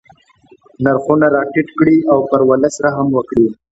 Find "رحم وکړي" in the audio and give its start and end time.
2.85-3.47